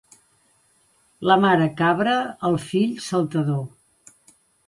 La 1.31 1.35
mare 1.43 1.67
cabra, 1.83 2.15
el 2.49 2.57
fill 2.65 2.97
saltador. 3.11 3.63